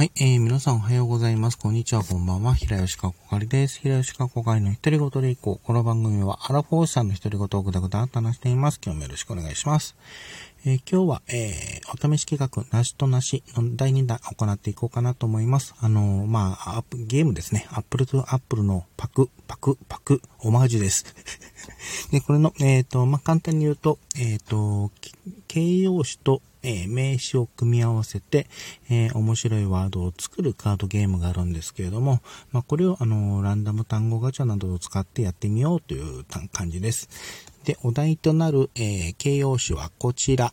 [0.00, 1.58] はい、えー、皆さんおはようございます。
[1.58, 2.54] こんにちは、こんばんは。
[2.54, 3.80] 平吉かこかりです。
[3.80, 5.66] 平吉かこかりの独り言でいこう。
[5.66, 8.80] この番組はアラフォーさんの独り言をぐだぐだと話しています。
[8.82, 9.94] 今日もよろしくお願いします。
[10.64, 15.74] えー、今日は、えー、お試し企画、なしとなしの第2弾行っていこうかなと思います。
[15.80, 17.66] あのー、まあ、ゲームですね。
[17.70, 21.04] アップルとアップルのパク、パク、パク、オマージュです。
[22.10, 24.90] で、これの、えっ、ー、と、まあ、簡単に言うと、えっ、と、
[25.46, 28.46] 形容詞とえー、名詞を組み合わせて、
[28.90, 32.20] えー、面白いワードを作るカードゲームがあるんですけれども、
[32.52, 37.08] まあ、これをあのランダム単語ガチャなどを使ってやってみようという感じです。
[37.64, 40.52] で、お題となる、えー、形容詞はこちら。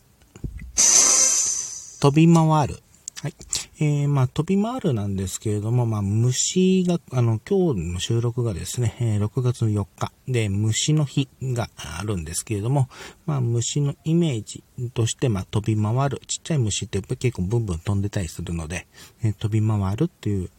[2.00, 2.80] 飛び回る。
[3.22, 3.34] はい。
[3.80, 12.90] えー、まあ、飛び回るなんですけれども、まあ、虫が、あの、今日の収録がですね、え、6月4日で、虫の日があるんですけれども、
[13.28, 14.64] まあ、虫のイメージ
[14.96, 16.20] として、まあ、飛び回る。
[16.26, 18.88] ちっちゃい虫って結構ブンブン飛んでたりするので、
[19.24, 20.50] えー、飛び回るっていう、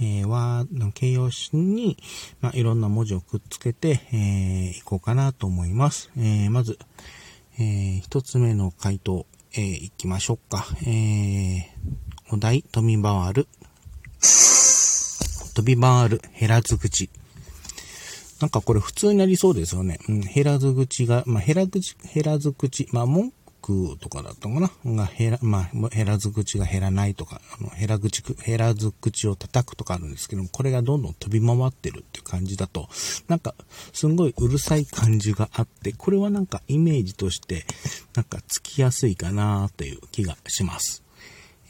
[0.00, 1.96] えー、は、形容詞に、
[2.42, 6.10] まあ、いろんな文字をくっつけて、えー、いこうかなと思います。
[6.18, 6.78] えー、まず、
[7.58, 9.24] えー、一つ目の回答。
[9.54, 10.66] えー、行きましょうか。
[10.82, 11.62] えー、
[12.30, 13.48] お題、飛び回る。
[15.54, 17.08] 飛び回る、減らず口。
[18.40, 19.98] なんかこれ普通になりそうですよね。
[20.08, 32.88] うん、減らず口が、まあ、減らず口、減らず口、まあ、文句とかだったかなが、減ら、まあ、減らず口が減らないとか、あの、減ら口、減らず口を叩くとかあるんですけども、これがどんどん飛び回ってるっていう感じだと、
[33.26, 33.54] なんか、
[33.92, 37.64] すんごいうるさい感じがあって、これはなんかイメージとして、
[38.14, 41.02] なんかつきやすいかなという気がします。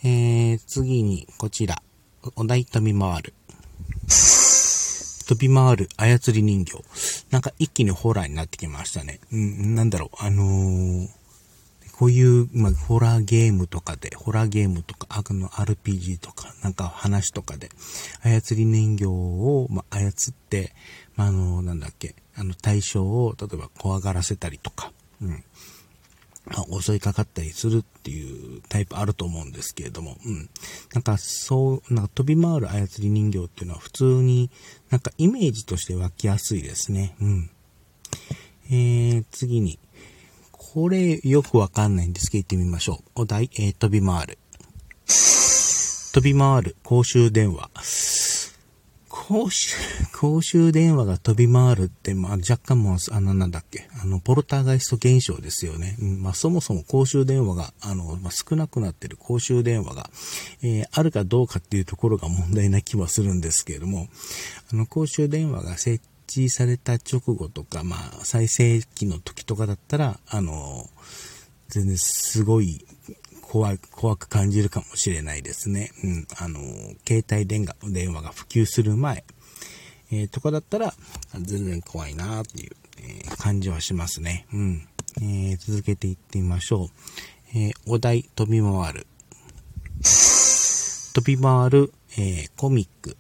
[0.05, 1.83] えー、次に、こちら。
[2.37, 3.35] お題飛び回る。
[5.29, 6.85] 飛び回る操り人形。
[7.31, 9.19] なんか一気にホラーになってきましたね。
[9.33, 11.09] うん、なんだろう、あのー、
[11.99, 17.69] こういう、まあ、ホラーゲームとかで、ホラーゲームとか、悪の RPG とか、なんか話とかで、
[18.23, 20.75] 操り人形を、まあ、操って、
[21.17, 25.45] まあ、あの、なんだっけ、あの、対象を、例えば怖がらせたりとか、うん。
[26.81, 30.51] 襲いかかったりするっていうタイプあると思うんですけれども、うん。
[30.95, 34.51] なんか、そう、なんか飛び回る操り人形っていうのは普通に
[34.91, 37.15] なんかイメージとして湧きやすいですね。
[37.21, 37.51] うん。
[38.71, 39.79] えー、次に、
[40.53, 43.23] これよくわかんないんですけど、行ってみましょう。
[43.23, 44.39] お題、えー、飛び回る。
[45.07, 47.71] 飛び回る公衆電話。
[49.29, 49.77] 公衆、
[50.19, 55.97] 公衆電話が飛び回るって、まあ若干もう、あのなんだっけ、あの、ポルターガイスト現象ですよね。
[56.01, 60.09] うん、まあそもそも公衆電話が、あの、まあ、少なくなってる公衆電話が、
[60.63, 64.09] えー、あるかどうかっていうところが問題な気はするんですけれども、
[64.73, 70.89] あの、公衆電話が設置された直後とか、まあ、最盛期の時とかだったら、あの、
[71.69, 72.87] 全然すごい
[73.49, 75.91] 怖い、怖く感じるかもしれないですね。
[76.05, 76.61] うん、あの、
[77.07, 79.25] 携帯電話電話が普及する前、
[80.13, 80.93] えー、とかだったら、
[81.33, 84.47] 全然怖いなっていう、えー、感じはしますね。
[84.53, 84.89] うん。
[85.23, 86.91] えー、続けていってみましょ
[87.55, 87.59] う。
[87.59, 89.07] え、お題、飛び回る。
[91.15, 93.17] 飛び回る、え、コミック。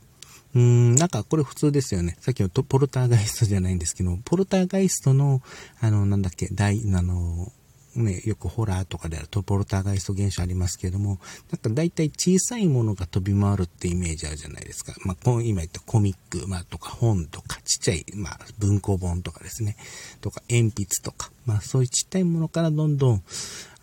[0.55, 2.19] うーん、なんかこれ普通ですよね。
[2.21, 5.41] さっきのポルターガイストじゃないんですけど、ポルターガイストの、
[5.81, 7.51] あの、なんだっけ、大、あの、
[7.99, 11.19] ね、よくホラーとかであるとポルターガイスト現象ありますけれども、
[11.51, 14.95] なんか大体小さいものが飛び回るってイメージあるじゃないですか。
[15.05, 19.77] まあ、今言ったコミック、まあ、とか本とか、ちっちゃい、まあ、文庫本とかですね。
[20.21, 23.23] とか、鉛筆とか、まあ、そういうちっちゃいものからどんどん、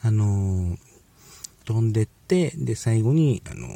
[0.02, 0.78] あのー、
[1.66, 3.76] 飛んでって、で、最後に、あのー、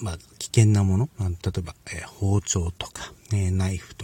[0.00, 4.03] まあ、危険なもの、まあ、例えば、えー、包丁とか、ね、ナイフと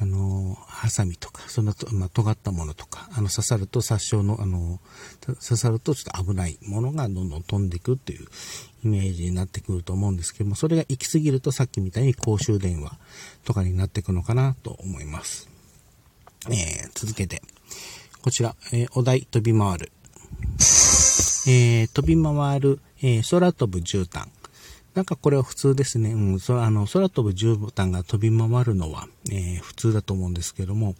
[0.00, 4.80] あの、ハサミとか、そんなと、まあ、尖ったものとか、あの、刺さると殺傷の、あの、
[5.20, 8.26] 刺さるとちょっと危ないものがどんどん飛んでいくっていう
[8.84, 12.98] イメージになってくると思うんですけども、それが行き過ぎるとさっきみたいに公衆電話
[13.44, 15.48] とかになっていくのかなと思います。
[16.48, 17.42] えー、続けて、
[18.22, 19.92] こちら、えー、お題飛び回る。
[21.44, 24.28] えー、飛び回る、えー、空飛ぶ絨毯。
[24.94, 26.12] なんかこれは普通ですね。
[26.12, 30.94] うん、そあの、空飛ぶ絨毯が飛び回るのは、えー、普通だと思うんですけども、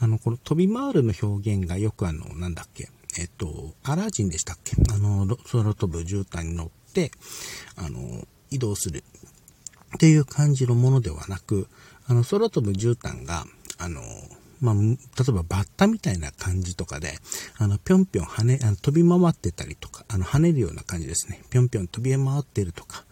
[0.00, 2.88] あの、この飛び回るの表現がよくあの、なんだっけ、
[3.18, 4.76] えっと、アラジンでしたっけ？
[4.92, 7.12] あの、空飛ぶ絨毯に乗って、
[7.76, 9.04] あの、移動する
[9.94, 11.68] っていう感じのものではなく、
[12.08, 13.46] あの、空飛ぶ絨毯が、
[13.78, 14.02] あの、
[14.60, 14.80] まあ、例
[15.28, 17.14] えばバッタみたいな感じとかで、
[17.58, 21.42] あの、ぴょんぴょん跳ね、あの飛び回ってたりとか、あの、跳ねるような感じですね。
[21.50, 23.05] ぴょんぴょん飛び回ってるとか、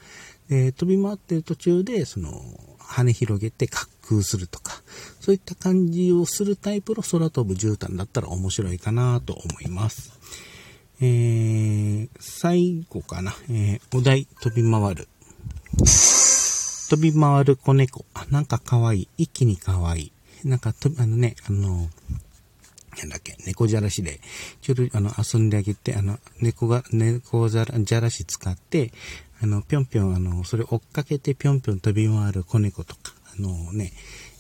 [0.51, 2.43] えー、飛び回ってる途中で、その、
[2.79, 4.83] 羽広げて滑空するとか、
[5.21, 10.13] そういった感じをするタイプの空飛ぶ絨毯だったら面白いかなと思います。
[11.01, 15.09] えー、最後かな、えー、お題飛び回る。
[15.77, 18.05] 飛び回る子猫。
[18.15, 19.09] あ、なんか可愛い。
[19.17, 20.13] 一気に可愛い。
[20.45, 21.89] なんか、と、あのね、あの、
[22.99, 24.21] なんだっけ、猫じゃらしで、
[24.61, 28.93] ちょっとあの、遊んであげて、あの、猫が、猫じゃらじゃらし使って、
[29.45, 33.93] あの、ぴょんぴょん、あの、それ追っかけてぴょんぴょん飛び回る子猫とか、あのね、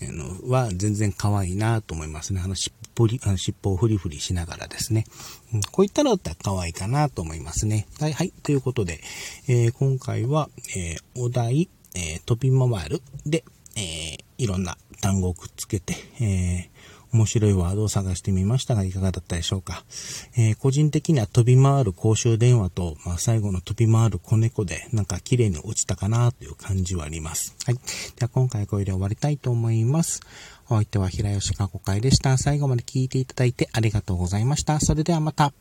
[0.02, 2.40] あの、は全然可愛いなと思いますね。
[2.42, 5.04] あの、尻尾り、あの尻尾をフリフリしながらですね。
[5.52, 7.86] うん、こういったのだったら可愛いかなと思いますね。
[8.00, 8.32] はい、はい。
[8.42, 9.00] ということで、
[9.46, 13.44] えー、今回は、えー、お題、えー、飛び回るで、
[13.76, 19.84] えー、いろんな単語をくっつけて、えー、面白いワードを探してみましたが、いかがだったでしょうか。
[20.36, 27.56] えー、個人的には飛び回る公衆電話と、まあ、最後の飛び回る子猫で、なんか綺麗に落ちたかなという感じはあります。
[27.64, 27.74] はい。
[27.76, 27.80] で
[28.22, 30.20] は今回これで終わりたいと思います。
[30.68, 32.36] お相手は平吉過去会でした。
[32.36, 34.80] 最後まで聞いていただいてありがとうございました。
[34.80, 35.52] それではまた。